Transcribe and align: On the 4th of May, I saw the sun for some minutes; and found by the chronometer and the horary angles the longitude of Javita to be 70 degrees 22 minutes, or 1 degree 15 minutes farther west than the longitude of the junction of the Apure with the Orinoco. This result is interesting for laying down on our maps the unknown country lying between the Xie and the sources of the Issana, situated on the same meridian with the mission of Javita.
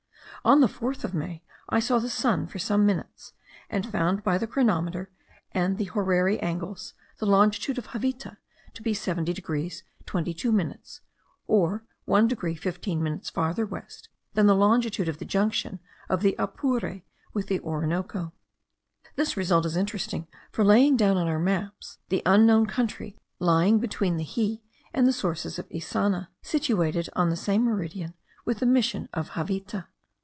On 0.43 0.59
the 0.59 0.65
4th 0.67 1.03
of 1.03 1.13
May, 1.13 1.43
I 1.69 1.79
saw 1.79 1.99
the 1.99 2.09
sun 2.09 2.47
for 2.47 2.57
some 2.57 2.83
minutes; 2.83 3.33
and 3.69 3.85
found 3.85 4.23
by 4.23 4.39
the 4.39 4.47
chronometer 4.47 5.11
and 5.51 5.77
the 5.77 5.85
horary 5.93 6.39
angles 6.41 6.95
the 7.19 7.27
longitude 7.27 7.77
of 7.77 7.89
Javita 7.93 8.37
to 8.73 8.81
be 8.81 8.95
70 8.95 9.33
degrees 9.33 9.83
22 10.07 10.51
minutes, 10.51 11.01
or 11.45 11.83
1 12.05 12.27
degree 12.27 12.55
15 12.55 13.03
minutes 13.03 13.29
farther 13.29 13.67
west 13.67 14.09
than 14.33 14.47
the 14.47 14.55
longitude 14.55 15.07
of 15.07 15.19
the 15.19 15.25
junction 15.25 15.79
of 16.09 16.21
the 16.23 16.35
Apure 16.39 17.03
with 17.35 17.45
the 17.45 17.59
Orinoco. 17.59 18.33
This 19.15 19.37
result 19.37 19.63
is 19.67 19.75
interesting 19.77 20.25
for 20.51 20.65
laying 20.65 20.97
down 20.97 21.17
on 21.17 21.27
our 21.27 21.37
maps 21.37 21.99
the 22.09 22.23
unknown 22.25 22.65
country 22.65 23.15
lying 23.37 23.77
between 23.77 24.17
the 24.17 24.25
Xie 24.25 24.61
and 24.91 25.05
the 25.05 25.13
sources 25.13 25.59
of 25.59 25.69
the 25.69 25.77
Issana, 25.77 26.29
situated 26.41 27.09
on 27.15 27.29
the 27.29 27.35
same 27.35 27.61
meridian 27.65 28.15
with 28.43 28.57
the 28.57 28.65
mission 28.65 29.07
of 29.13 29.33
Javita. 29.35 29.85